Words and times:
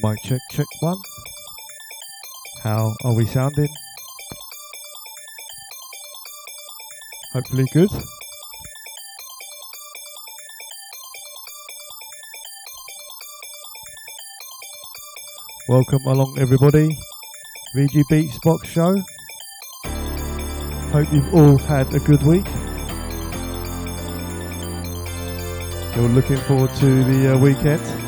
Mic 0.00 0.22
check, 0.22 0.40
check 0.52 0.66
one. 0.78 0.96
How 2.62 2.94
are 3.04 3.14
we 3.16 3.26
sounding? 3.26 3.68
Hopefully 7.32 7.66
good. 7.72 7.90
Welcome 15.68 16.04
along 16.06 16.38
everybody. 16.38 16.96
VG 17.74 18.04
Beats 18.08 18.38
Box 18.44 18.68
Show. 18.68 18.94
Hope 20.92 21.12
you've 21.12 21.34
all 21.34 21.58
had 21.58 21.92
a 21.92 21.98
good 21.98 22.22
week. 22.22 22.46
You're 25.96 26.08
looking 26.08 26.36
forward 26.36 26.72
to 26.76 27.02
the 27.02 27.34
uh, 27.34 27.38
weekend. 27.38 28.07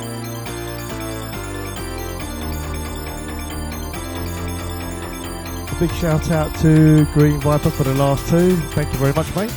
Big 5.81 5.91
shout 5.93 6.31
out 6.31 6.55
to 6.57 7.07
Green 7.15 7.41
Viper 7.41 7.71
for 7.71 7.85
the 7.85 7.95
last 7.95 8.29
two. 8.29 8.55
Thank 8.75 8.93
you 8.93 8.99
very 8.99 9.15
much, 9.15 9.35
mate. 9.35 9.51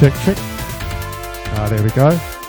Check, 0.00 0.14
check. 0.24 0.36
Ah, 1.52 1.68
there 1.70 1.80
we 1.80 1.90
go. 1.90 2.39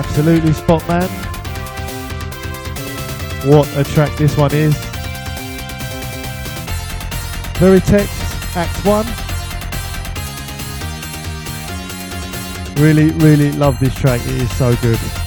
Absolutely 0.00 0.52
spot 0.54 0.88
man. 0.88 1.08
What 3.46 3.68
a 3.76 3.84
track 3.84 4.16
this 4.16 4.34
one 4.34 4.54
is. 4.54 4.74
Veritex, 7.60 8.08
Act 8.56 8.86
1. 8.86 9.04
Really, 12.82 13.10
really 13.18 13.52
love 13.52 13.78
this 13.78 13.94
track. 13.94 14.22
It 14.22 14.40
is 14.40 14.56
so 14.56 14.74
good. 14.76 15.19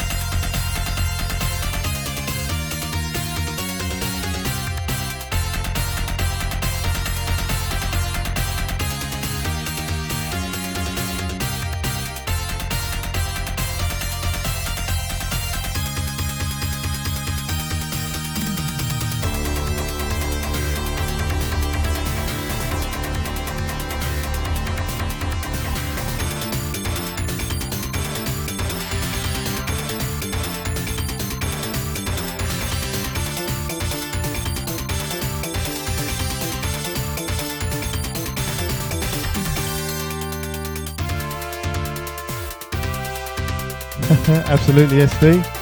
Absolutely, 44.48 44.98
SD. 44.98 45.53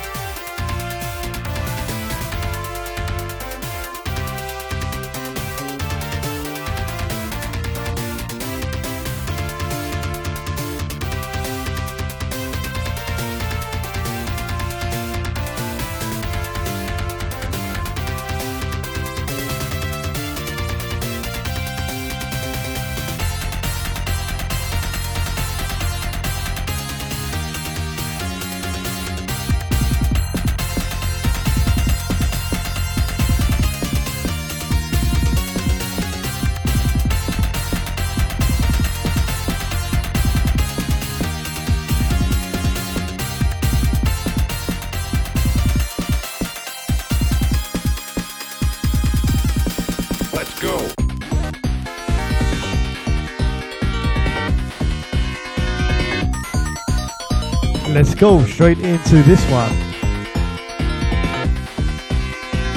Go 58.22 58.46
straight 58.46 58.78
into 58.78 59.24
this 59.24 59.44
one. 59.50 59.72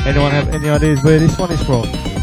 Anyone 0.07 0.31
have 0.31 0.49
any 0.49 0.71
ideas 0.71 1.05
where 1.05 1.19
this 1.19 1.39
one 1.39 1.53
is 1.53 1.63
from? 1.63 2.14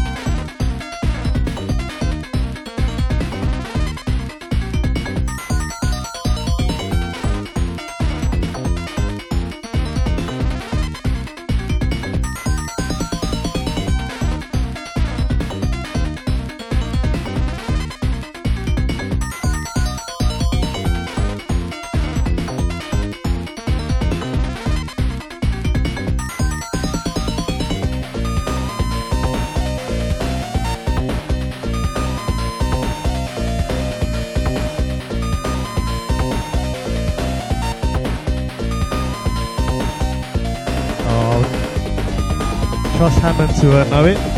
Trust 43.02 43.18
Hammond 43.18 43.52
to 43.56 43.80
uh, 43.80 43.84
know 43.88 44.04
it. 44.04 44.31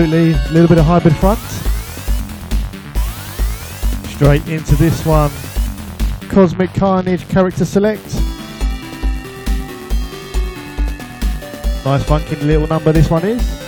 Absolutely, 0.00 0.32
a 0.32 0.52
little 0.54 0.66
bit 0.66 0.78
of 0.78 0.86
hybrid 0.86 1.14
front. 1.16 1.38
Straight 4.14 4.48
into 4.48 4.74
this 4.76 5.04
one. 5.04 5.30
Cosmic 6.30 6.72
Carnage 6.72 7.28
character 7.28 7.66
select. 7.66 8.02
Nice 11.84 12.02
funky 12.04 12.36
little 12.36 12.66
number 12.66 12.92
this 12.92 13.10
one 13.10 13.26
is. 13.26 13.59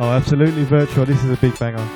Oh, 0.00 0.10
absolutely 0.10 0.64
virtual. 0.64 1.04
This 1.06 1.22
is 1.22 1.30
a 1.30 1.36
big 1.36 1.56
banger. 1.58 1.88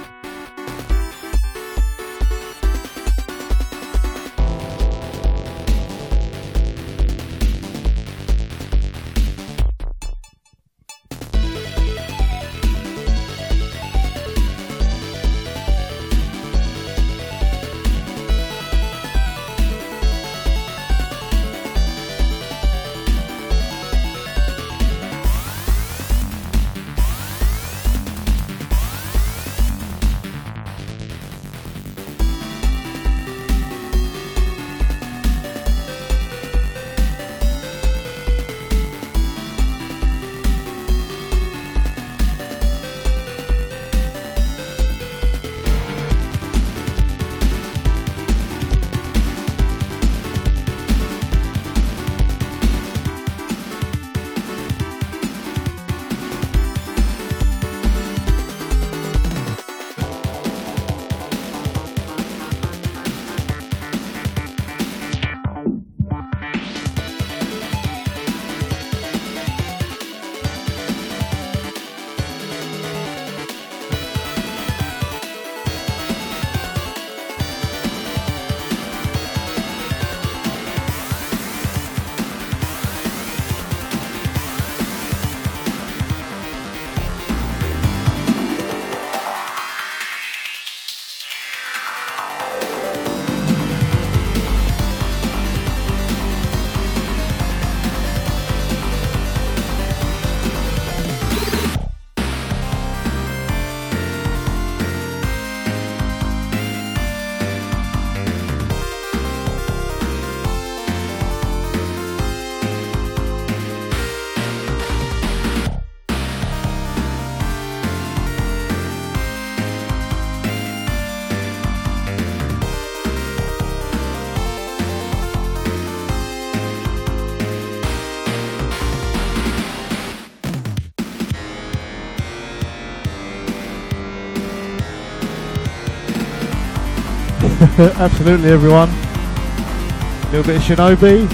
Absolutely, 137.80 138.50
everyone. 138.50 138.88
A 138.88 140.30
little 140.32 140.42
bit 140.42 140.56
of 140.56 140.62
Shinobi. 140.62 141.28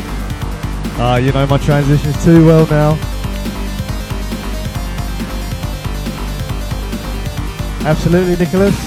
Ah, 0.99 1.17
you 1.17 1.33
know 1.33 1.47
my 1.47 1.57
transitions 1.57 2.23
too 2.23 2.45
well 2.45 2.67
now. 2.67 2.99
Absolutely, 7.87 8.37
Nicholas. 8.37 8.79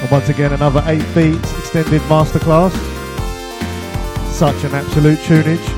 And 0.00 0.10
once 0.10 0.28
again, 0.28 0.52
another 0.52 0.84
8 0.86 1.02
beats 1.16 1.58
extended 1.58 2.00
masterclass. 2.02 2.72
Such 4.30 4.62
an 4.62 4.72
absolute 4.72 5.18
tunage. 5.18 5.71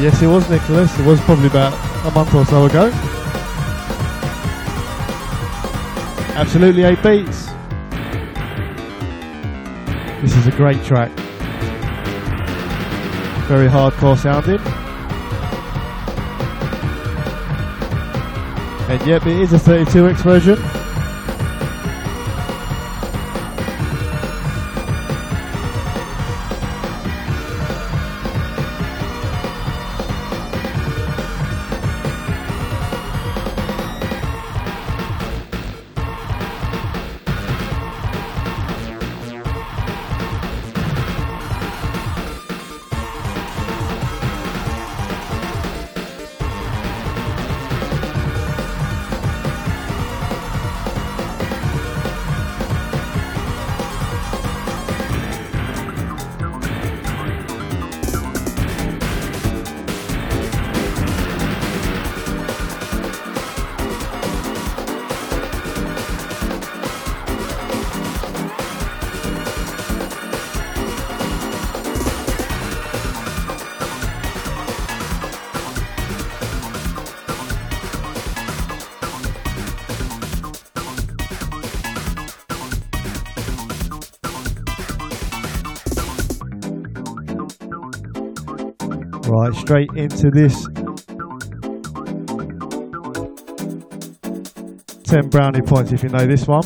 Yes, 0.00 0.22
it 0.22 0.28
was 0.28 0.48
Nicholas. 0.48 0.98
It 0.98 1.04
was 1.04 1.20
probably 1.20 1.48
about 1.48 1.74
a 2.06 2.10
month 2.12 2.34
or 2.34 2.46
so 2.46 2.64
ago. 2.64 2.90
Absolutely 6.34 6.84
eight 6.84 7.02
beats. 7.02 7.48
This 10.22 10.34
is 10.34 10.46
a 10.46 10.52
great 10.52 10.82
track. 10.84 11.10
Very 13.46 13.68
hardcore 13.68 14.16
sounding. 14.16 14.60
And 18.88 19.06
yep, 19.06 19.26
it 19.26 19.38
is 19.38 19.52
a 19.52 19.58
32x 19.58 20.22
version. 20.22 20.79
Right, 89.32 89.54
straight 89.54 89.90
into 89.94 90.28
this 90.32 90.66
10 95.04 95.28
brownie 95.28 95.62
points 95.62 95.92
if 95.92 96.02
you 96.02 96.08
know 96.08 96.26
this 96.26 96.48
one. 96.48 96.64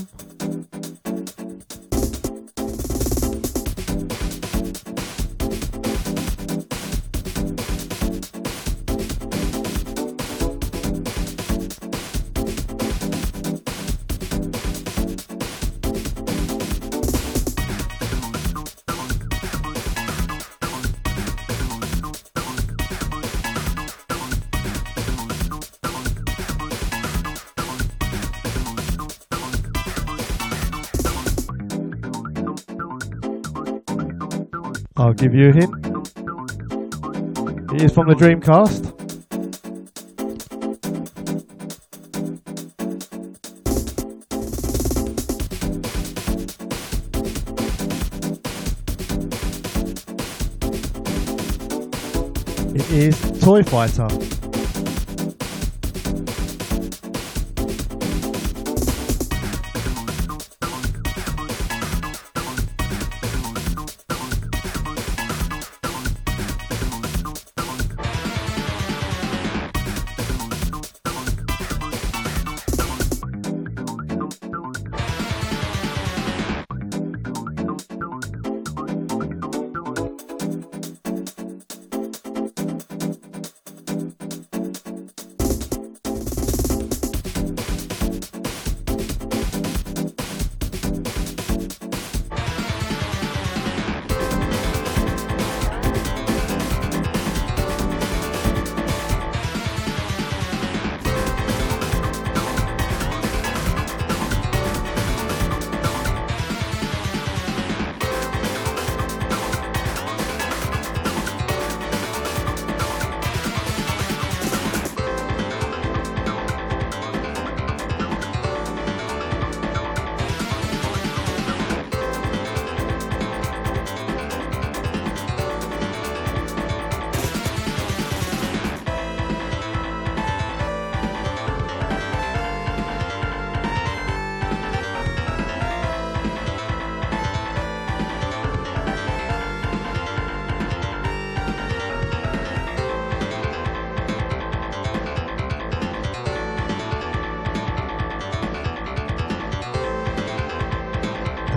A 35.24 35.26
hint. 35.26 35.54
It 37.72 37.82
is 37.82 37.92
from 37.94 38.08
the 38.08 38.14
Dreamcast. 38.14 38.92
It 52.74 52.90
is 52.90 53.40
Toy 53.40 53.62
Fighter. 53.62 54.43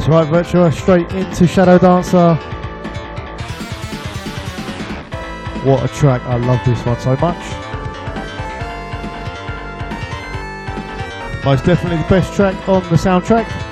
Right, 0.08 0.26
Virtua, 0.26 0.72
straight 0.72 1.12
into 1.12 1.46
Shadow 1.46 1.78
Dancer. 1.78 2.36
What 5.66 5.84
a 5.84 5.94
track, 5.94 6.22
I 6.22 6.38
love 6.38 6.62
this 6.66 6.86
one 6.86 6.98
so 6.98 7.18
much. 7.18 7.36
Most 11.44 11.66
definitely 11.66 12.02
the 12.02 12.10
best 12.10 12.34
track 12.34 12.56
on 12.70 12.84
the 12.84 12.96
soundtrack. 12.96 13.67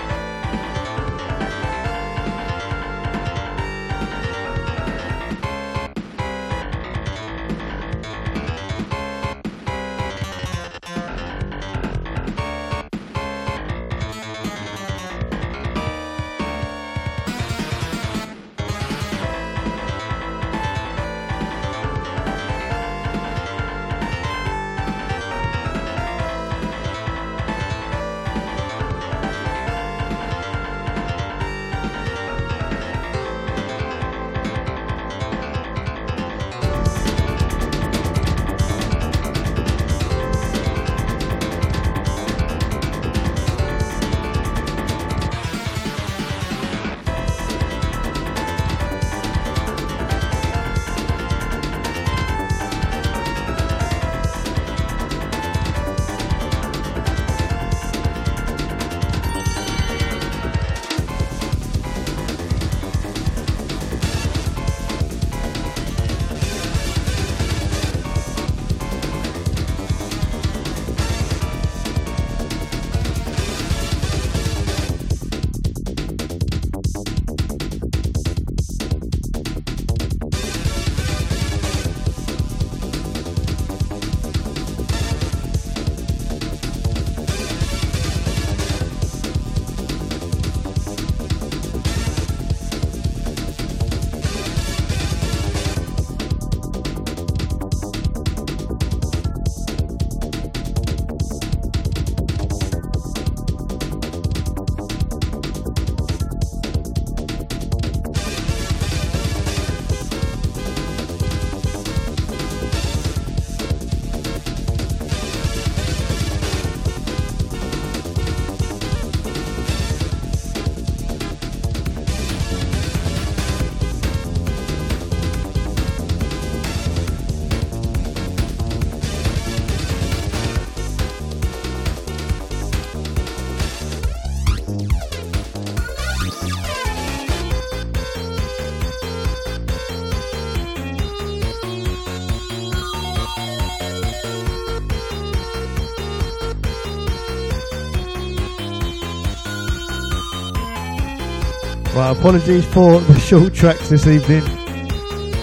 Right, 152.05 152.15
apologies 152.15 152.65
for 152.65 152.99
the 152.99 153.19
short 153.19 153.55
tracks 153.55 153.89
this 153.89 154.05
evening. 154.05 154.43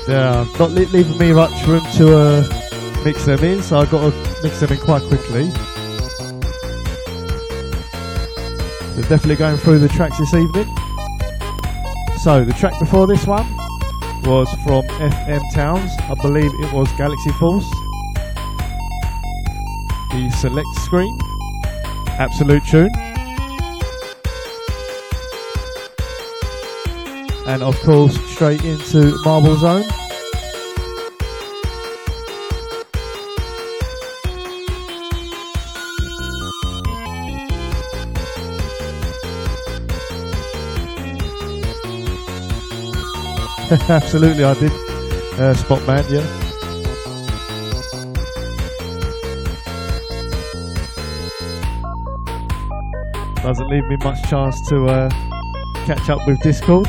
They're 0.07 0.45
not 0.61 0.71
li- 0.71 0.87
leaving 0.87 1.19
me 1.19 1.33
much 1.33 1.67
room 1.67 1.83
to 1.97 2.17
uh, 2.17 3.03
mix 3.05 3.25
them 3.25 3.43
in, 3.43 3.61
so 3.65 3.79
I've 3.79 3.91
got 3.91 4.13
to 4.13 4.43
mix 4.45 4.61
them 4.61 4.71
in 4.71 4.79
quite 4.79 5.03
quickly. 5.03 5.47
We're 8.95 9.09
definitely 9.09 9.35
going 9.35 9.57
through 9.57 9.81
the 9.81 9.89
tracks 9.89 10.19
this 10.19 10.33
evening. 10.35 10.69
So, 12.19 12.45
the 12.45 12.55
track 12.57 12.79
before 12.79 13.09
this 13.09 13.27
one 13.27 13.53
was 14.23 14.49
from 14.63 14.87
FM 15.03 15.43
Towns. 15.53 15.91
I 15.99 16.15
believe 16.23 16.53
it 16.61 16.73
was 16.73 16.89
Galaxy 16.93 17.33
Force. 17.41 17.69
The 20.13 20.31
select 20.39 20.69
screen. 20.77 21.19
Absolute 22.21 22.65
tune. 22.67 23.12
And 27.47 27.63
of 27.63 27.79
course 27.81 28.19
straight 28.31 28.65
into 28.65 29.17
Marble 29.25 29.57
Zone. 29.57 29.85
Absolutely, 43.89 44.45
I 44.45 44.55
did. 44.55 44.73
Uh, 45.41 45.55
Spot 45.55 45.87
Man, 45.87 46.05
yeah. 46.11 46.27
Doesn't 53.43 53.69
leave 53.69 53.85
me 53.87 53.97
much 54.05 54.23
chance 54.29 54.61
to 54.69 54.87
uh, 54.87 55.09
catch 55.87 56.11
up 56.11 56.27
with 56.27 56.41
Discord. 56.43 56.87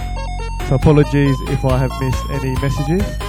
So 0.67 0.75
apologies 0.75 1.39
if 1.41 1.65
I 1.65 1.77
have 1.77 1.91
missed 1.99 2.23
any 2.29 2.53
messages. 2.61 3.22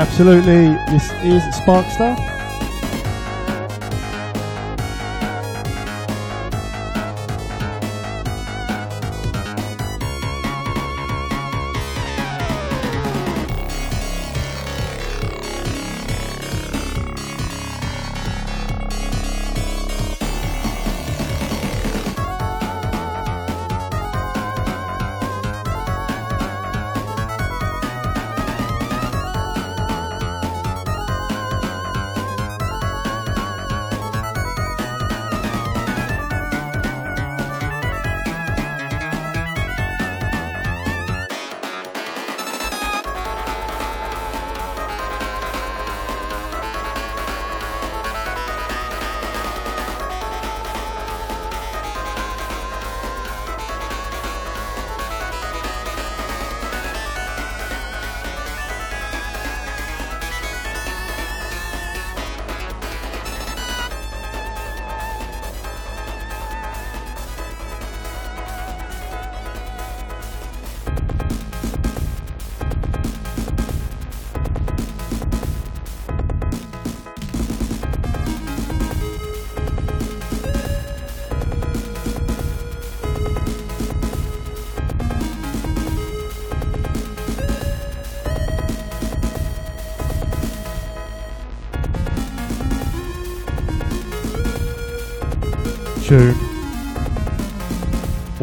Absolutely, 0.00 0.68
this 0.90 1.12
is 1.22 1.42
Sparkster. 1.60 2.29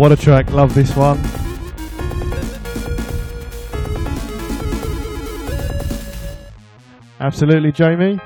What 0.08 0.18
a 0.18 0.24
track, 0.24 0.50
love 0.52 0.74
this 0.74 0.96
one. 0.96 1.20
Absolutely, 7.20 7.74
Jamie. 7.74 8.18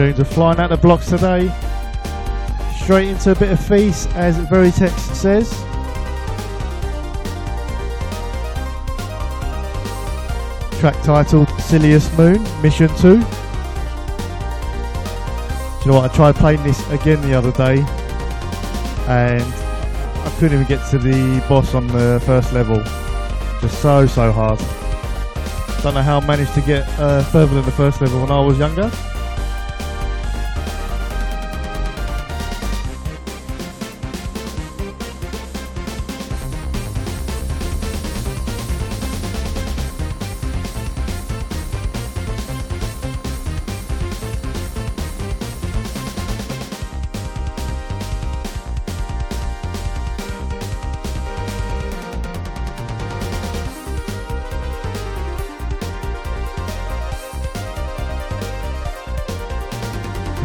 Tunes 0.00 0.18
are 0.18 0.24
flying 0.24 0.58
out 0.58 0.70
the 0.70 0.76
blocks 0.78 1.10
today. 1.10 1.52
Straight 2.74 3.08
into 3.08 3.32
a 3.32 3.34
bit 3.34 3.52
of 3.52 3.60
feast, 3.60 4.08
as 4.14 4.38
Veritex 4.46 4.98
says. 5.14 5.50
Track 10.80 10.96
titled 11.02 11.50
Silliest 11.60 12.16
Moon, 12.16 12.42
Mission 12.62 12.88
2. 12.88 12.96
Do 12.96 13.08
you 13.08 13.22
know 15.90 16.00
what? 16.00 16.10
I 16.10 16.14
tried 16.14 16.36
playing 16.36 16.62
this 16.62 16.80
again 16.88 17.20
the 17.20 17.34
other 17.34 17.52
day 17.52 17.84
and 19.06 19.42
I 19.42 20.34
couldn't 20.38 20.54
even 20.54 20.66
get 20.66 20.88
to 20.92 20.98
the 20.98 21.44
boss 21.46 21.74
on 21.74 21.86
the 21.88 22.22
first 22.24 22.54
level. 22.54 22.82
Just 23.60 23.82
so, 23.82 24.06
so 24.06 24.32
hard. 24.32 24.58
Don't 25.82 25.92
know 25.92 26.00
how 26.00 26.20
I 26.20 26.26
managed 26.26 26.54
to 26.54 26.62
get 26.62 26.88
uh, 26.98 27.22
further 27.24 27.56
than 27.56 27.66
the 27.66 27.72
first 27.72 28.00
level 28.00 28.22
when 28.22 28.30
I 28.30 28.40
was 28.40 28.58
younger. 28.58 28.90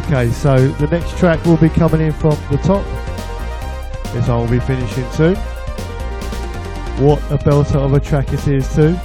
Okay, 0.06 0.30
so 0.30 0.68
the 0.68 0.86
next 0.86 1.18
track 1.18 1.44
will 1.44 1.56
be 1.56 1.68
coming 1.68 2.00
in 2.00 2.12
from 2.12 2.38
the 2.48 2.58
top. 2.58 2.84
This 4.14 4.28
I 4.28 4.36
will 4.36 4.46
be 4.46 4.60
finishing 4.60 5.10
soon. 5.10 5.34
What 7.04 7.20
a 7.32 7.36
belter 7.36 7.74
of 7.74 7.92
a 7.92 7.98
track 7.98 8.32
it 8.32 8.46
is 8.46 8.72
too. 8.72 8.96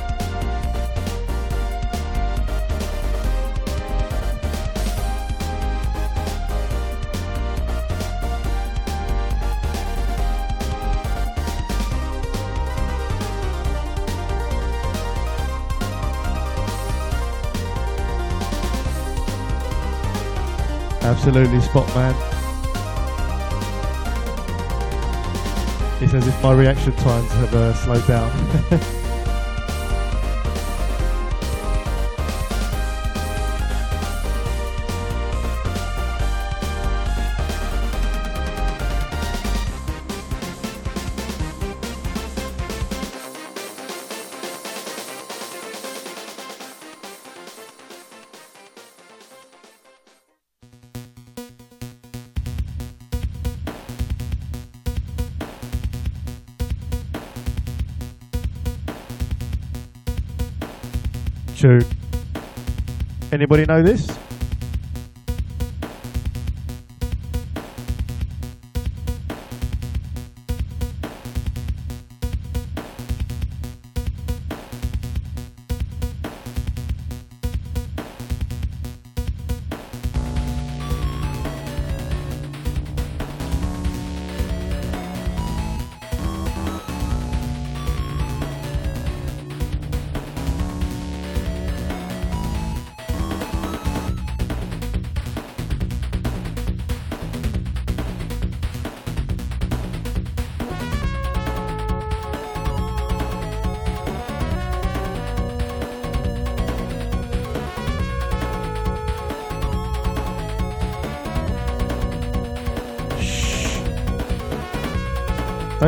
Absolutely 21.32 21.62
spot 21.62 21.88
man. 21.96 22.14
It's 26.02 26.14
as 26.14 26.28
if 26.28 26.44
my 26.44 26.52
reaction 26.52 26.94
times 26.98 27.32
have 27.32 27.54
uh, 27.56 27.74
slowed 27.74 28.06
down. 28.06 28.92
Anybody 63.42 63.66
know 63.66 63.82
this? 63.82 64.31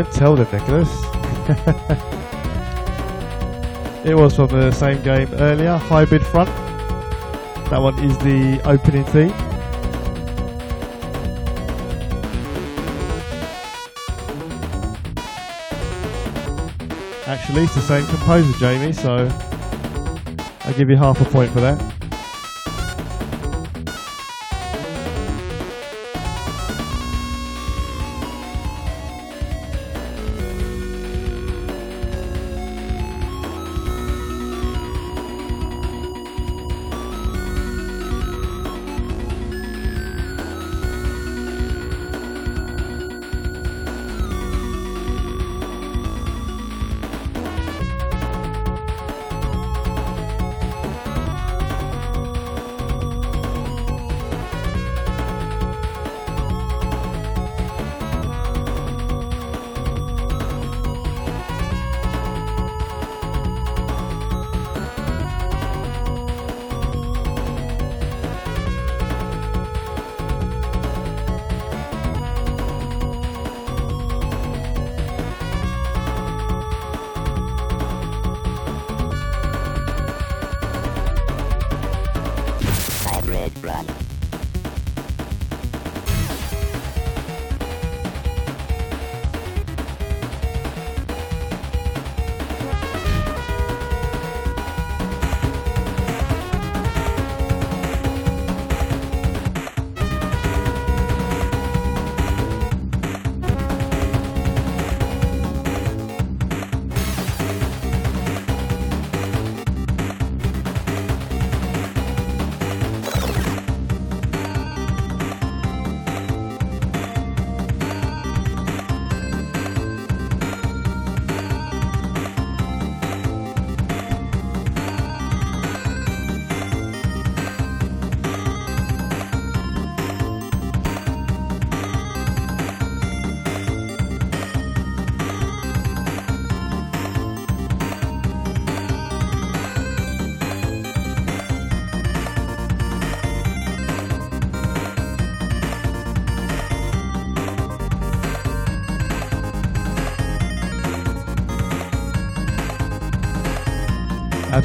Don't 0.03 0.13
tell 0.13 0.35
them, 0.35 0.47
Nicholas. 0.51 0.89
it 4.05 4.15
was 4.15 4.35
from 4.35 4.47
the 4.47 4.69
same 4.71 5.01
game 5.01 5.29
earlier, 5.35 5.77
Hybrid 5.77 6.25
Front. 6.25 6.49
That 7.69 7.79
one 7.79 7.97
is 8.03 8.17
the 8.17 8.59
opening 8.65 9.05
theme. 9.05 9.31
Actually, 17.25 17.63
it's 17.63 17.75
the 17.75 17.81
same 17.81 18.05
composer, 18.07 18.51
Jamie, 18.59 18.91
so 18.91 19.29
I'll 20.65 20.73
give 20.73 20.89
you 20.89 20.97
half 20.97 21.21
a 21.21 21.25
point 21.25 21.53
for 21.53 21.61
that. 21.61 21.92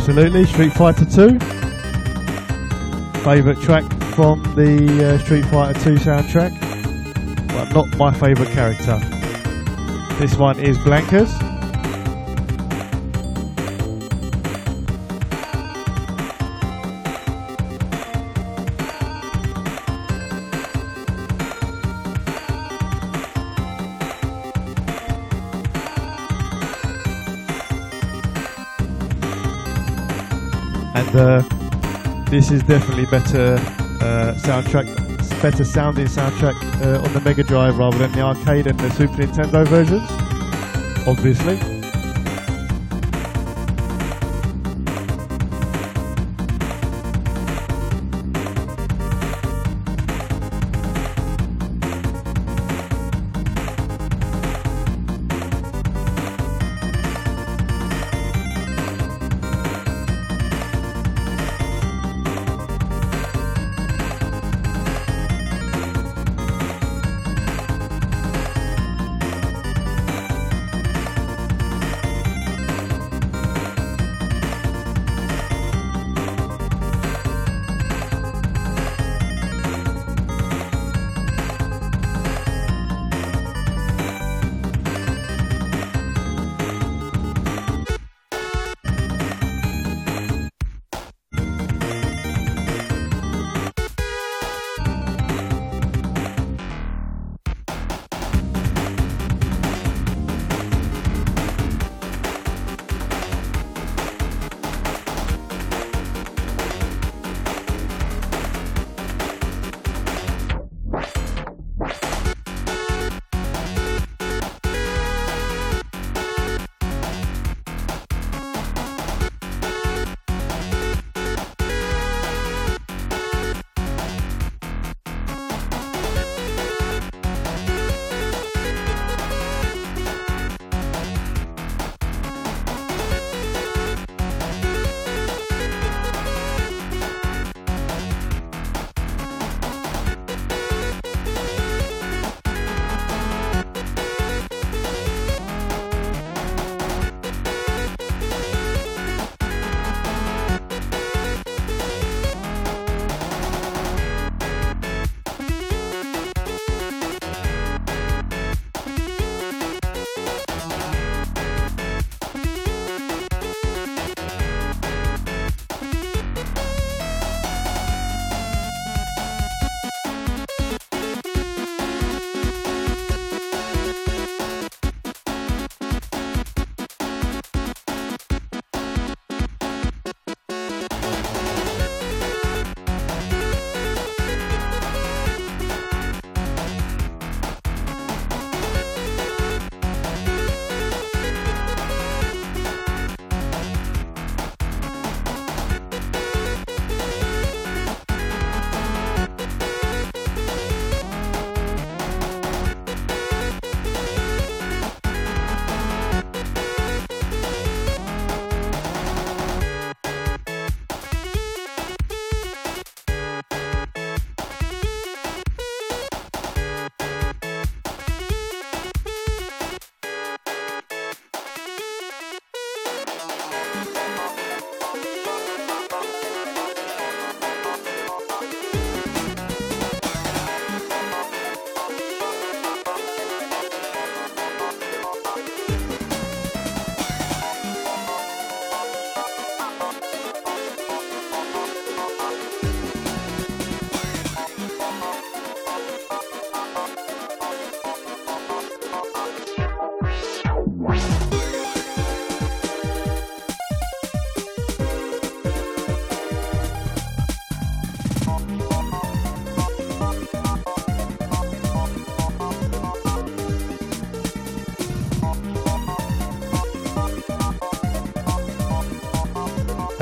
Absolutely, 0.09 0.47
Street 0.47 0.73
Fighter 0.73 1.05
2. 1.05 1.39
Favourite 3.21 3.61
track 3.61 3.85
from 4.15 4.43
the 4.55 5.07
uh, 5.07 5.19
Street 5.19 5.45
Fighter 5.45 5.79
2 5.81 5.97
soundtrack, 5.97 6.59
but 7.49 7.71
not 7.75 7.95
my 7.99 8.11
favourite 8.15 8.51
character. 8.53 8.99
This 10.19 10.35
one 10.39 10.59
is 10.61 10.79
Blanka's. 10.79 11.58
This 32.49 32.63
is 32.63 32.67
definitely 32.67 33.05
better 33.05 33.57
uh, 34.01 34.33
soundtrack, 34.39 34.87
better 35.43 35.65
sounding 35.65 36.07
soundtrack 36.07 36.55
uh, 36.83 37.03
on 37.03 37.13
the 37.13 37.21
Mega 37.21 37.43
Drive 37.43 37.77
rather 37.77 37.99
than 37.99 38.13
the 38.13 38.23
arcade 38.23 38.67
and 38.67 38.81
the 38.81 38.89
Super 38.91 39.17
Nintendo 39.17 39.67
versions. 39.67 40.09
Obviously. 41.07 41.78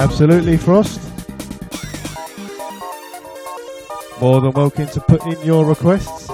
Absolutely, 0.09 0.57
Frost. 0.57 1.01
More 4.21 4.41
than 4.41 4.53
welcome 4.53 4.87
to 4.87 5.01
put 5.01 5.27
in 5.27 5.45
your 5.45 5.65
requests. 5.65 6.31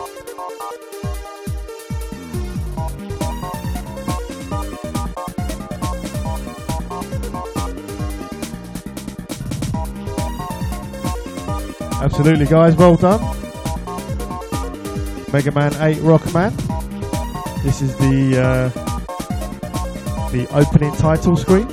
Absolutely, 12.02 12.44
guys. 12.44 12.76
Well 12.76 12.96
done. 12.96 13.20
Mega 15.32 15.50
Man 15.50 15.72
8 15.80 15.96
Rockman. 16.02 16.52
This 17.62 17.80
is 17.80 17.96
the 17.96 18.38
uh, 18.38 18.68
the 20.28 20.46
opening 20.52 20.92
title 20.96 21.36
screen. 21.36 21.71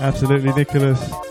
Absolutely, 0.00 0.52
Nicholas. 0.54 1.29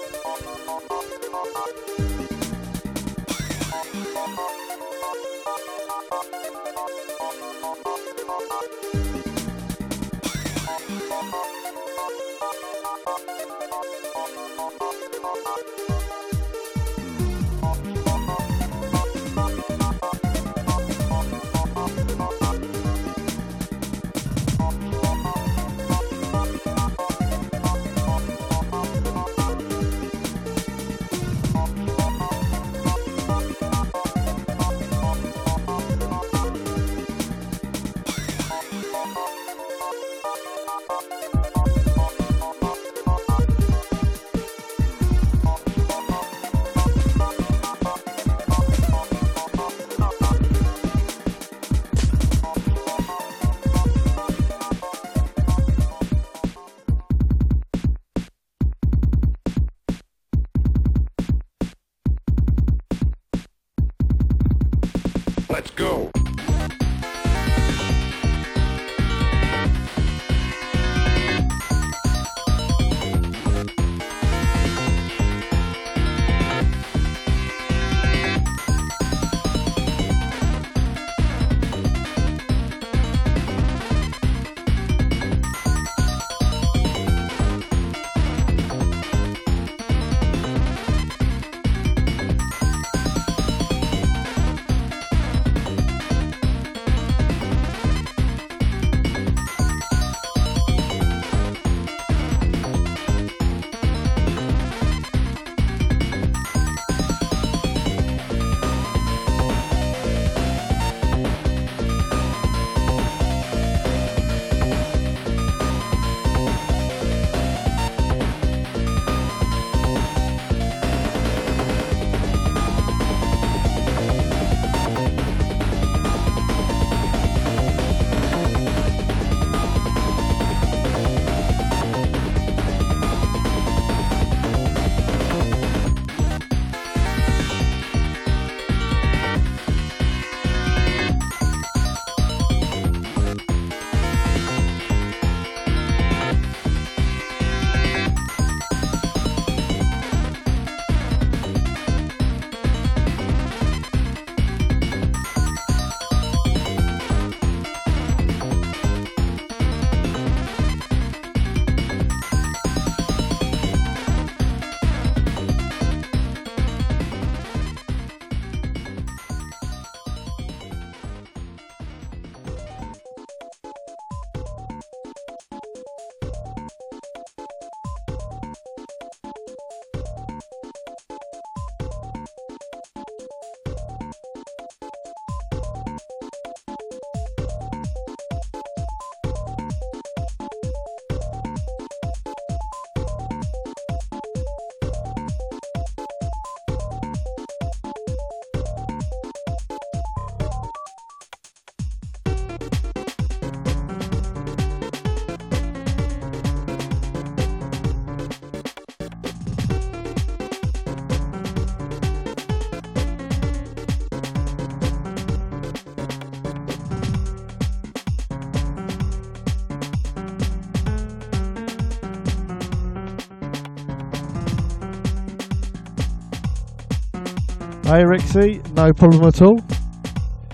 Hey 227.89 228.03
Rixie, 228.03 228.61
no 228.75 228.93
problem 228.93 229.23
at 229.25 229.41
all. 229.41 229.57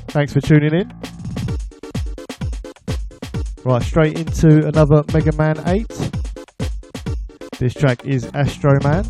Thanks 0.08 0.32
for 0.32 0.40
tuning 0.40 0.74
in. 0.74 0.90
Right, 3.66 3.84
straight 3.84 4.18
into 4.18 4.66
another 4.66 5.04
Mega 5.14 5.34
Man 5.36 5.62
8. 5.68 5.86
This 7.60 7.74
track 7.74 8.06
is 8.06 8.32
Astro 8.34 8.80
Man. 8.86 9.04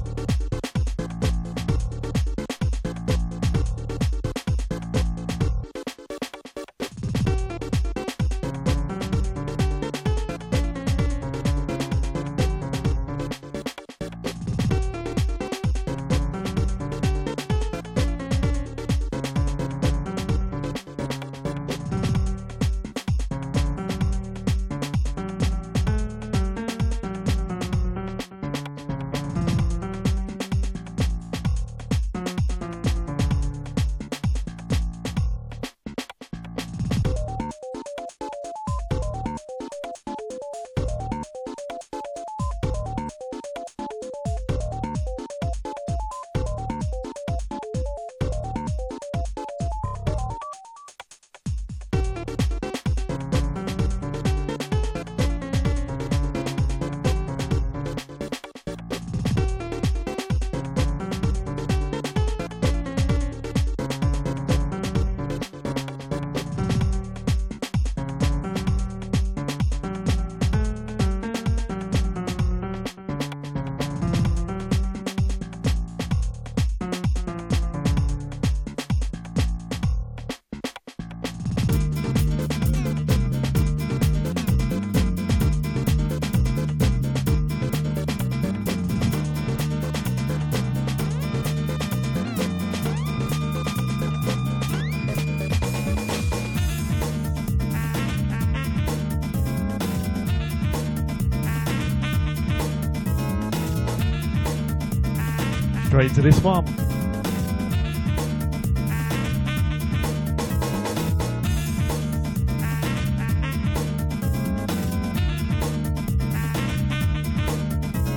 Straight 106.07 106.15
to 106.15 106.21
this 106.21 106.41
one. 106.43 106.65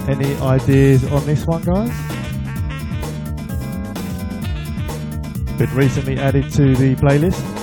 Any 0.09 0.35
ideas 0.41 1.05
on 1.05 1.25
this 1.27 1.47
one, 1.47 1.63
guys? 1.63 1.91
Been 5.59 5.75
recently 5.75 6.19
added 6.19 6.51
to 6.53 6.75
the 6.75 6.95
playlist. 6.97 7.58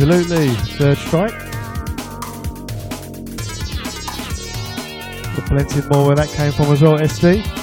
Absolutely. 0.00 0.50
Third 0.76 0.96
strike. 0.96 1.32
Got 5.34 5.46
plenty 5.46 5.88
more 5.88 6.06
where 6.06 6.14
that 6.14 6.28
came 6.36 6.52
from 6.52 6.66
as 6.66 6.82
well, 6.82 6.98
SD. 6.98 7.57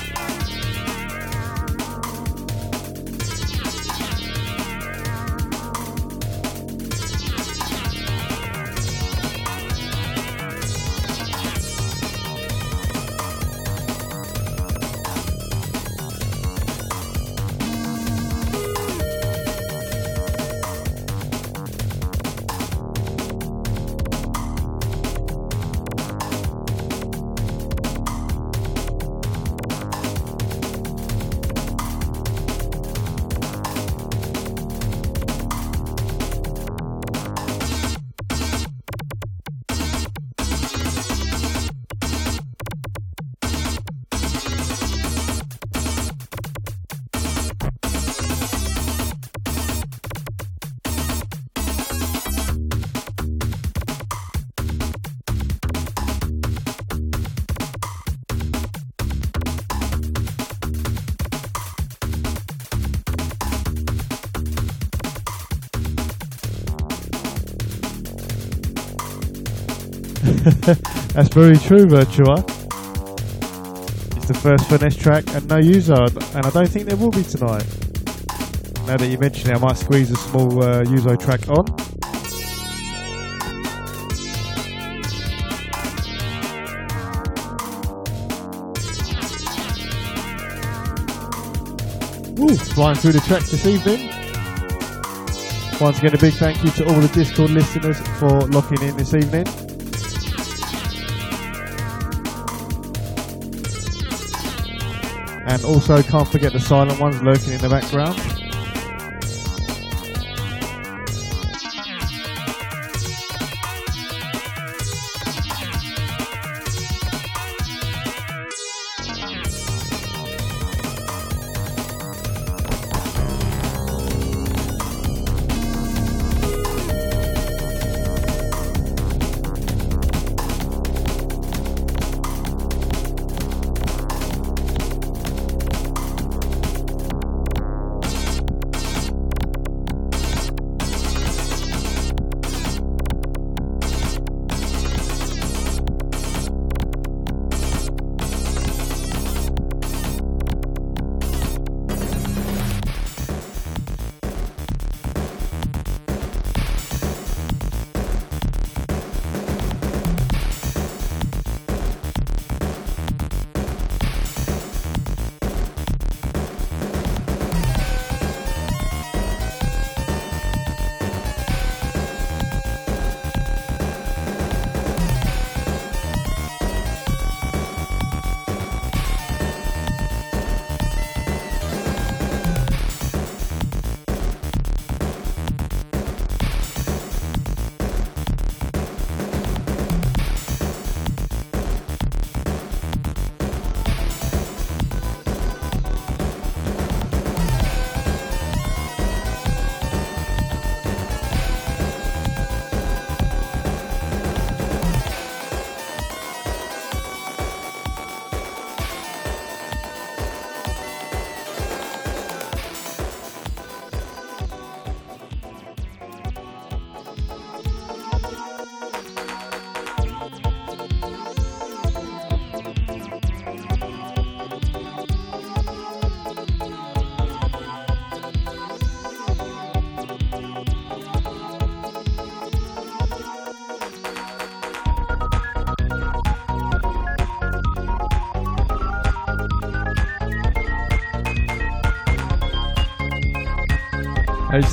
That's 71.16 71.34
very 71.34 71.58
true, 71.58 71.86
Virtua. 71.86 72.44
It's 74.18 74.28
the 74.28 74.34
first 74.34 74.68
finesse 74.68 74.98
track 74.98 75.24
and 75.34 75.48
no 75.48 75.60
user, 75.60 75.94
and 75.94 76.46
I 76.46 76.50
don't 76.50 76.68
think 76.68 76.90
there 76.90 76.98
will 76.98 77.10
be 77.10 77.24
tonight. 77.24 77.66
Now 78.86 78.98
that 78.98 79.08
you 79.10 79.18
mention 79.18 79.50
it, 79.50 79.56
I 79.56 79.60
might 79.60 79.78
squeeze 79.78 80.12
a 80.12 80.18
small 80.18 80.62
uh, 80.62 80.84
Yuzo 80.84 81.18
track 81.18 81.48
on. 81.48 81.66
Ooh, 92.38 92.56
flying 92.58 92.98
through 92.98 93.14
the 93.14 93.24
tracks 93.26 93.52
this 93.52 93.66
evening. 93.66 94.10
Once 95.80 95.98
again, 96.00 96.14
a 96.14 96.18
big 96.18 96.34
thank 96.34 96.62
you 96.62 96.72
to 96.72 96.86
all 96.94 97.00
the 97.00 97.08
Discord 97.08 97.52
listeners 97.52 97.98
for 98.20 98.42
locking 98.48 98.82
in 98.82 98.98
this 98.98 99.14
evening. 99.14 99.65
And 105.56 105.64
also, 105.64 106.04
can't 106.04 106.28
forget 106.28 106.52
the 106.52 106.60
silent 106.60 107.00
ones 107.00 107.24
lurking 107.24 107.54
in 107.54 107.62
the 107.62 107.70
background. 107.70 108.20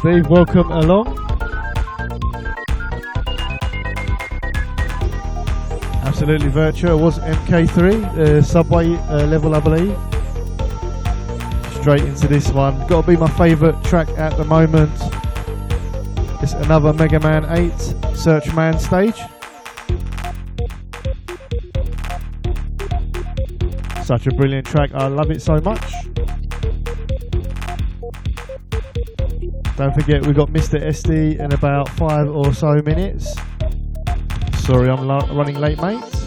Steve, 0.03 0.27
welcome 0.27 0.69
along. 0.73 1.17
Absolutely 6.03 6.49
Virtua. 6.49 6.99
It 6.99 7.01
was 7.01 7.21
MK3, 7.21 8.19
uh, 8.19 8.43
subway 8.43 8.97
uh, 8.97 9.27
level, 9.27 9.55
I 9.55 9.61
believe. 9.61 9.97
Straight 11.81 12.03
into 12.03 12.27
this 12.27 12.49
one. 12.49 12.85
Got 12.89 13.03
to 13.03 13.07
be 13.13 13.17
my 13.17 13.31
favourite 13.31 13.81
track 13.85 14.09
at 14.19 14.37
the 14.37 14.45
moment. 14.45 14.91
It's 16.43 16.55
another 16.55 16.93
Mega 16.93 17.21
Man 17.21 17.47
8 17.57 18.17
Search 18.17 18.53
Man 18.55 18.81
stage. 18.81 19.21
Such 24.03 24.27
a 24.27 24.33
brilliant 24.33 24.67
track. 24.67 24.91
I 24.95 25.07
love 25.07 25.31
it 25.31 25.41
so 25.41 25.61
much. 25.61 26.12
Don't 29.83 29.95
forget, 29.95 30.25
we've 30.25 30.37
got 30.37 30.49
Mr. 30.51 30.81
SD 30.81 31.41
in 31.41 31.53
about 31.53 31.89
five 31.89 32.29
or 32.31 32.55
so 32.55 32.81
minutes. 32.83 33.35
Sorry, 34.59 34.89
I'm 34.89 35.09
lo- 35.09 35.27
running 35.33 35.57
late, 35.57 35.83
mate. 35.83 36.22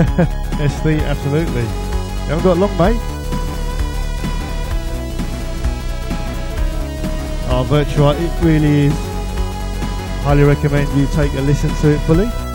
SD, 0.60 1.02
absolutely. 1.02 1.62
You 1.62 2.36
haven't 2.36 2.44
got 2.44 2.56
long, 2.56 2.70
mate. 2.78 3.00
Oh, 7.52 7.66
Virtua, 7.68 8.14
it 8.18 8.44
really 8.44 8.86
is. 8.86 8.92
Highly 10.22 10.44
recommend 10.44 10.88
you 10.98 11.06
take 11.08 11.32
a 11.34 11.40
listen 11.40 11.70
to 11.82 11.94
it 11.94 11.98
fully. 12.00 12.49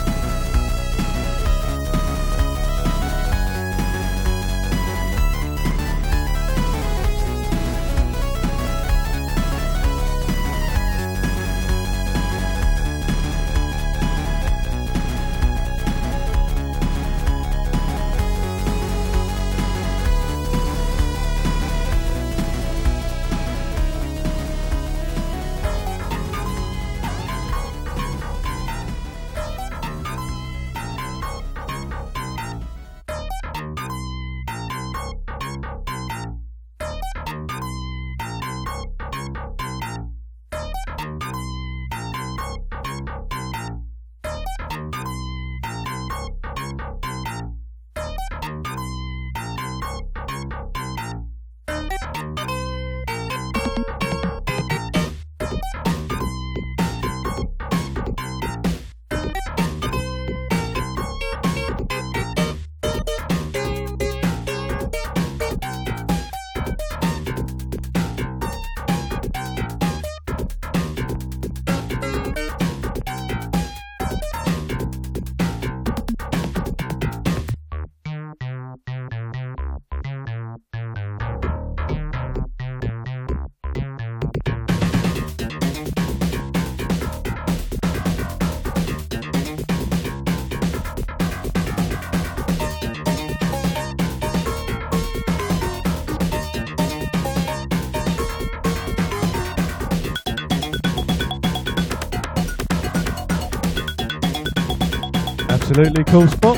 Absolutely 105.85 106.11
cool 106.11 106.27
spot. 106.27 106.57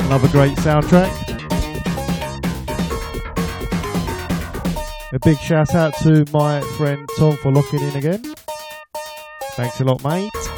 Another 0.00 0.26
great 0.30 0.56
soundtrack. 0.58 1.08
A 5.12 5.18
big 5.20 5.38
shout 5.38 5.72
out 5.76 5.94
to 5.98 6.24
my 6.32 6.60
friend 6.76 7.08
Tom 7.16 7.36
for 7.36 7.52
locking 7.52 7.82
in 7.82 7.94
again. 7.94 8.34
Thanks 9.52 9.80
a 9.80 9.84
lot, 9.84 10.02
mate. 10.02 10.49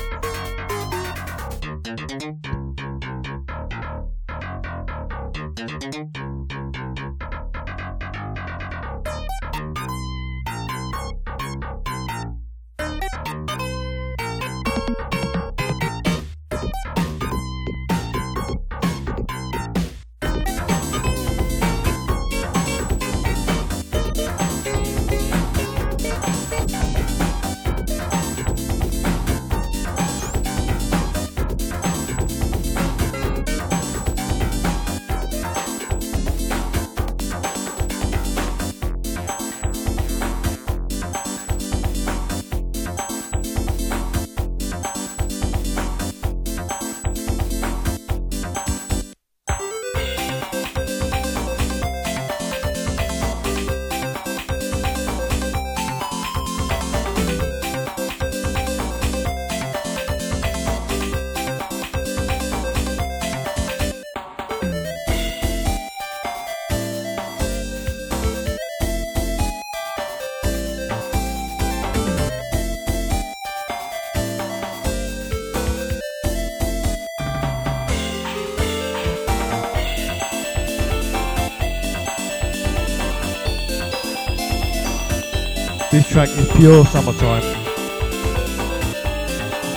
Track 86.12 86.28
is 86.28 86.46
pure 86.52 86.84
summertime. 86.84 87.40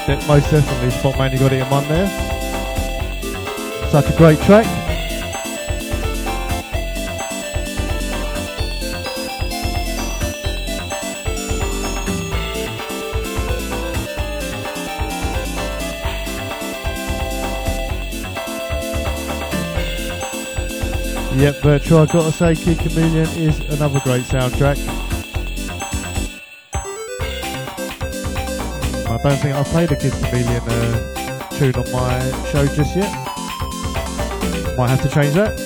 De- 0.06 0.28
most 0.28 0.52
definitely, 0.52 0.92
Spot 0.92 1.32
you 1.32 1.40
got 1.40 1.54
it 1.54 1.62
in 1.62 1.70
one 1.70 1.88
there. 1.88 2.10
Such 3.90 4.10
a 4.10 4.18
great 4.18 4.38
track. 4.42 4.66
Yep, 21.38 21.56
Virtua, 21.62 22.02
I've 22.02 22.12
got 22.12 22.24
to 22.24 22.32
say, 22.34 22.56
Kid 22.56 22.80
Chameleon 22.80 23.26
is 23.38 23.58
another 23.70 24.02
great 24.02 24.24
soundtrack. 24.24 25.15
Don't 29.30 29.40
think 29.40 29.56
I've 29.56 29.66
played 29.66 29.92
a 29.92 29.96
Kid 29.96 30.14
Chameleon 30.14 30.62
uh, 30.68 31.50
tune 31.50 31.74
on 31.76 31.92
my 31.92 32.50
show 32.52 32.68
just 32.68 32.96
yet. 32.96 33.12
Might 34.78 34.90
have 34.90 35.02
to 35.02 35.10
change 35.10 35.34
that. 35.34 35.65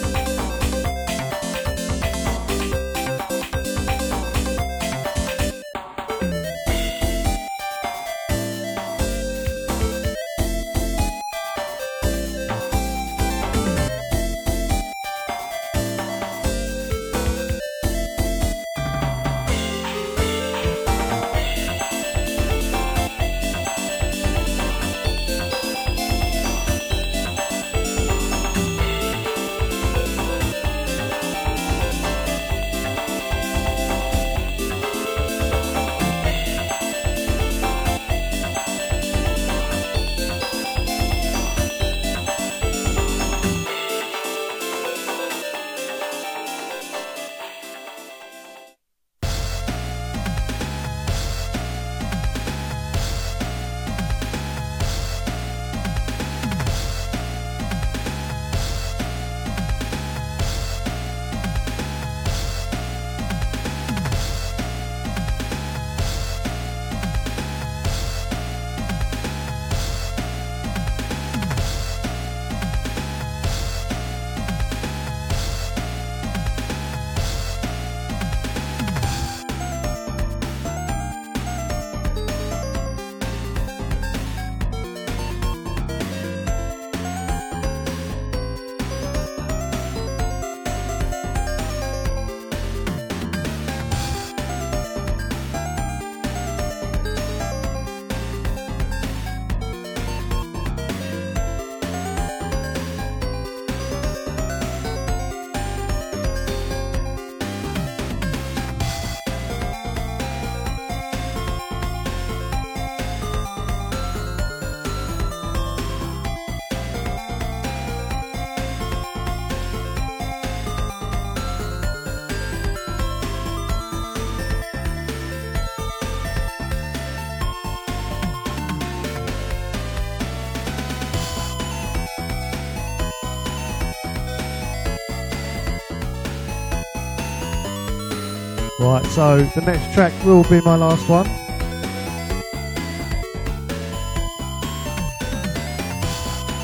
Right, 138.80 139.06
so 139.08 139.44
the 139.44 139.62
next 139.62 139.94
track 139.94 140.14
will 140.24 140.44
be 140.44 140.62
my 140.62 140.76
last 140.76 141.10
one. 141.10 141.28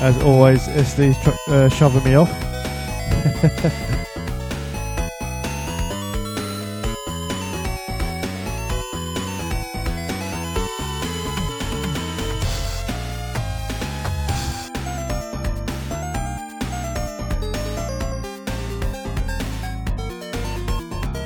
As 0.00 0.16
always, 0.22 0.66
SD's 0.66 1.22
tr- 1.22 1.52
uh, 1.52 1.68
shoving 1.68 2.04
me 2.04 2.14
off. 2.14 2.32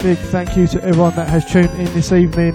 Big 0.02 0.16
thank 0.16 0.56
you 0.56 0.66
to 0.66 0.82
everyone 0.82 1.14
that 1.14 1.28
has 1.28 1.44
tuned 1.44 1.68
in 1.78 1.84
this 1.92 2.10
evening. 2.10 2.54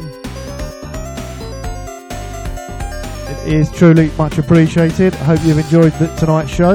It 3.30 3.54
is 3.54 3.72
truly 3.72 4.10
much 4.18 4.40
appreciated. 4.40 5.14
I 5.14 5.18
hope 5.18 5.40
you've 5.44 5.60
enjoyed 5.60 5.94
the, 5.94 6.08
tonight's 6.16 6.50
show. 6.50 6.74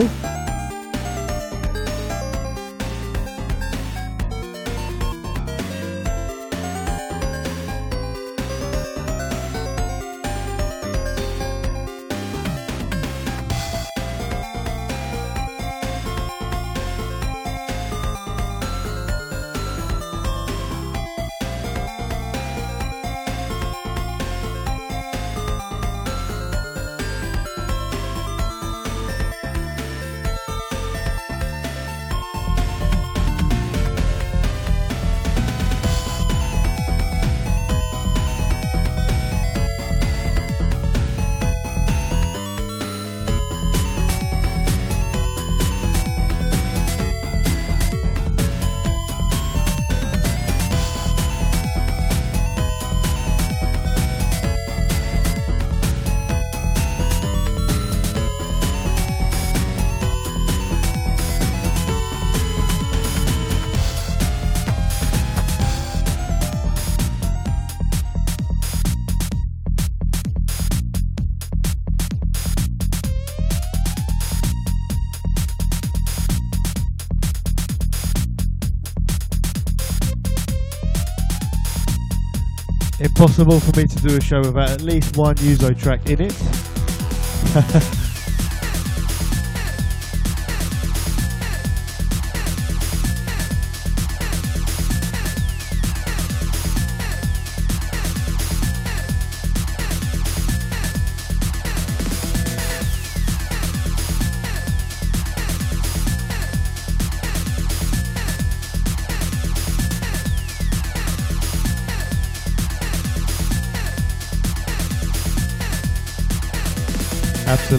Impossible 83.21 83.61
for 83.61 83.79
me 83.79 83.87
to 83.87 83.97
do 83.97 84.17
a 84.17 84.21
show 84.23 84.39
without 84.39 84.71
at 84.71 84.81
least 84.81 85.15
one 85.15 85.35
Yuzo 85.35 85.79
track 85.79 86.09
in 86.09 86.23
it. 86.23 87.97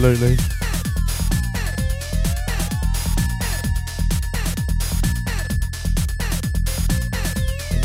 Absolutely. 0.04 0.36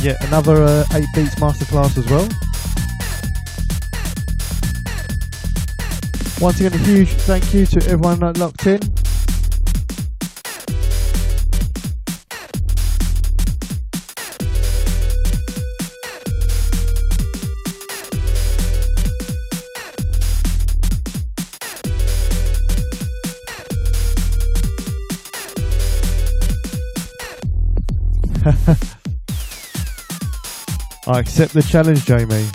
Yet 0.02 0.18
another 0.26 0.64
uh, 0.64 0.84
8 0.94 1.06
Beats 1.14 1.36
Masterclass 1.36 1.96
as 1.96 2.10
well. 2.10 2.28
Once 6.42 6.60
again, 6.60 6.74
a 6.74 6.78
huge 6.84 7.10
thank 7.10 7.54
you 7.54 7.68
to 7.68 7.88
everyone 7.88 8.22
that 8.22 8.40
locked 8.40 8.66
in. 8.66 9.07
I 31.08 31.20
accept 31.20 31.54
the 31.54 31.64
challenge, 31.64 32.04
Jamie. 32.04 32.46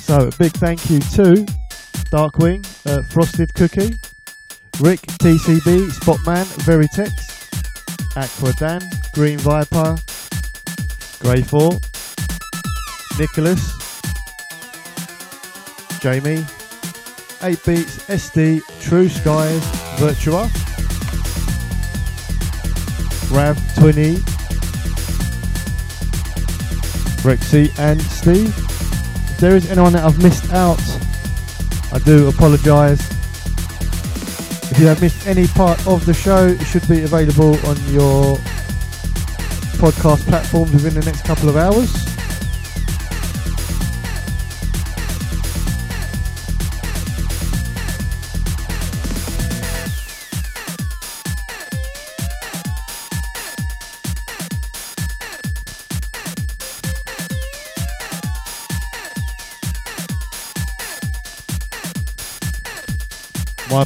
So, 0.00 0.26
a 0.26 0.32
big 0.36 0.50
thank 0.54 0.90
you 0.90 0.98
to 0.98 1.46
Darkwing, 2.10 2.66
uh, 2.84 3.02
Frosted 3.04 3.54
Cookie, 3.54 3.94
Rick, 4.80 5.02
TCB, 5.22 5.92
Spotman, 5.92 6.46
Veritex, 6.66 7.12
Aqua 8.16 8.52
Dan, 8.54 8.82
Green 9.14 9.38
Viper, 9.38 9.96
Grey 11.20 11.42
4, 11.42 11.70
Nicholas, 13.20 14.00
Jamie, 16.00 16.44
8 17.40 17.64
Beats, 17.64 17.98
SD, 18.08 18.62
True 18.80 19.08
Skies, 19.08 19.62
Virtua, 20.00 20.59
Rav, 23.30 23.56
Twinny, 23.76 24.16
Rexy, 27.22 27.78
and 27.78 28.00
Steve. 28.02 28.48
If 29.30 29.38
there 29.38 29.56
is 29.56 29.70
anyone 29.70 29.92
that 29.92 30.04
I've 30.04 30.22
missed 30.22 30.52
out, 30.52 30.80
I 31.92 31.98
do 32.04 32.28
apologise. 32.28 33.00
If 34.70 34.78
you 34.78 34.86
have 34.86 35.00
missed 35.00 35.26
any 35.26 35.46
part 35.48 35.84
of 35.86 36.06
the 36.06 36.14
show, 36.14 36.46
it 36.46 36.64
should 36.64 36.86
be 36.88 37.02
available 37.02 37.54
on 37.66 37.76
your 37.92 38.36
podcast 39.78 40.26
platforms 40.26 40.72
within 40.72 40.94
the 40.94 41.04
next 41.04 41.24
couple 41.24 41.48
of 41.48 41.56
hours. 41.56 41.99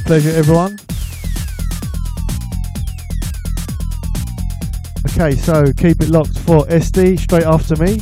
Pleasure, 0.05 0.29
everyone. 0.29 0.77
Okay, 5.09 5.35
so 5.35 5.73
keep 5.73 5.99
it 5.99 6.09
locked 6.09 6.37
for 6.39 6.63
SD 6.67 7.19
straight 7.19 7.43
after 7.43 7.75
me. 7.77 7.99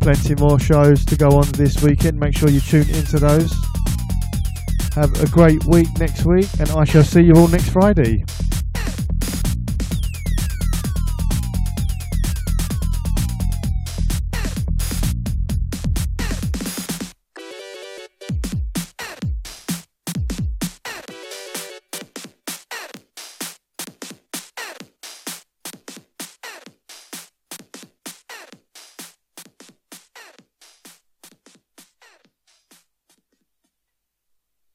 Plenty 0.00 0.34
more 0.34 0.58
shows 0.58 1.04
to 1.04 1.16
go 1.16 1.30
on 1.30 1.46
this 1.52 1.80
weekend. 1.80 2.18
Make 2.18 2.36
sure 2.36 2.50
you 2.50 2.60
tune 2.60 2.88
into 2.90 3.20
those. 3.20 3.52
Have 4.94 5.12
a 5.22 5.28
great 5.28 5.64
week 5.66 5.88
next 5.98 6.24
week, 6.24 6.48
and 6.58 6.68
I 6.70 6.84
shall 6.84 7.04
see 7.04 7.20
you 7.20 7.34
all 7.34 7.48
next 7.48 7.68
Friday. 7.68 8.24